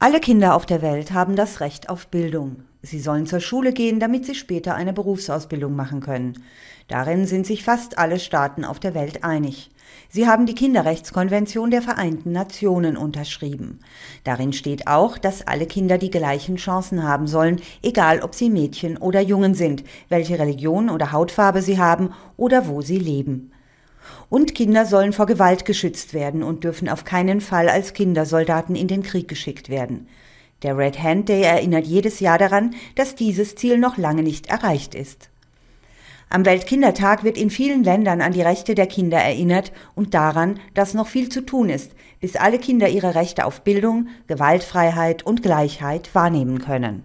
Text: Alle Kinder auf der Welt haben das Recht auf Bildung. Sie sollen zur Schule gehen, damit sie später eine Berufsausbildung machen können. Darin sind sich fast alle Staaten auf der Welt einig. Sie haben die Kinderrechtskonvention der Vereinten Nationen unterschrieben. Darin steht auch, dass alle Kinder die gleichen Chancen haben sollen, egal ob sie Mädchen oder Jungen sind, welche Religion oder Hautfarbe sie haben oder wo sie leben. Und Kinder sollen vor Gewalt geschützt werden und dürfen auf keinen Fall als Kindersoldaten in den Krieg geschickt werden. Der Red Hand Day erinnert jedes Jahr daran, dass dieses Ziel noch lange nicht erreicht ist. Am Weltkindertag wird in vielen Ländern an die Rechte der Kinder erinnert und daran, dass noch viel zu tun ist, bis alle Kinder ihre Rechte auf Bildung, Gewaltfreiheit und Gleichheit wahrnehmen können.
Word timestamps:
Alle 0.00 0.20
Kinder 0.20 0.54
auf 0.54 0.64
der 0.64 0.80
Welt 0.80 1.12
haben 1.12 1.34
das 1.34 1.58
Recht 1.58 1.88
auf 1.88 2.06
Bildung. 2.06 2.62
Sie 2.82 3.00
sollen 3.00 3.26
zur 3.26 3.40
Schule 3.40 3.72
gehen, 3.72 3.98
damit 3.98 4.26
sie 4.26 4.36
später 4.36 4.76
eine 4.76 4.92
Berufsausbildung 4.92 5.74
machen 5.74 5.98
können. 5.98 6.44
Darin 6.86 7.26
sind 7.26 7.46
sich 7.46 7.64
fast 7.64 7.98
alle 7.98 8.20
Staaten 8.20 8.64
auf 8.64 8.78
der 8.78 8.94
Welt 8.94 9.24
einig. 9.24 9.70
Sie 10.08 10.28
haben 10.28 10.46
die 10.46 10.54
Kinderrechtskonvention 10.54 11.72
der 11.72 11.82
Vereinten 11.82 12.30
Nationen 12.30 12.96
unterschrieben. 12.96 13.80
Darin 14.22 14.52
steht 14.52 14.86
auch, 14.86 15.18
dass 15.18 15.44
alle 15.48 15.66
Kinder 15.66 15.98
die 15.98 16.10
gleichen 16.10 16.58
Chancen 16.58 17.02
haben 17.02 17.26
sollen, 17.26 17.60
egal 17.82 18.20
ob 18.20 18.36
sie 18.36 18.50
Mädchen 18.50 18.98
oder 18.98 19.20
Jungen 19.20 19.54
sind, 19.54 19.82
welche 20.08 20.38
Religion 20.38 20.90
oder 20.90 21.10
Hautfarbe 21.10 21.60
sie 21.60 21.80
haben 21.80 22.10
oder 22.36 22.68
wo 22.68 22.82
sie 22.82 23.00
leben. 23.00 23.50
Und 24.30 24.54
Kinder 24.54 24.86
sollen 24.86 25.12
vor 25.12 25.26
Gewalt 25.26 25.64
geschützt 25.64 26.14
werden 26.14 26.42
und 26.42 26.64
dürfen 26.64 26.88
auf 26.88 27.04
keinen 27.04 27.40
Fall 27.40 27.68
als 27.68 27.92
Kindersoldaten 27.92 28.76
in 28.76 28.88
den 28.88 29.02
Krieg 29.02 29.28
geschickt 29.28 29.68
werden. 29.68 30.08
Der 30.62 30.76
Red 30.76 31.02
Hand 31.02 31.28
Day 31.28 31.42
erinnert 31.42 31.86
jedes 31.86 32.20
Jahr 32.20 32.38
daran, 32.38 32.74
dass 32.96 33.14
dieses 33.14 33.54
Ziel 33.54 33.78
noch 33.78 33.96
lange 33.96 34.22
nicht 34.22 34.46
erreicht 34.48 34.94
ist. 34.94 35.30
Am 36.30 36.44
Weltkindertag 36.44 37.24
wird 37.24 37.38
in 37.38 37.48
vielen 37.48 37.84
Ländern 37.84 38.20
an 38.20 38.32
die 38.32 38.42
Rechte 38.42 38.74
der 38.74 38.86
Kinder 38.86 39.18
erinnert 39.18 39.72
und 39.94 40.12
daran, 40.12 40.60
dass 40.74 40.92
noch 40.92 41.06
viel 41.06 41.30
zu 41.30 41.40
tun 41.40 41.70
ist, 41.70 41.92
bis 42.20 42.36
alle 42.36 42.58
Kinder 42.58 42.88
ihre 42.88 43.14
Rechte 43.14 43.46
auf 43.46 43.62
Bildung, 43.62 44.08
Gewaltfreiheit 44.26 45.24
und 45.24 45.42
Gleichheit 45.42 46.14
wahrnehmen 46.14 46.58
können. 46.58 47.04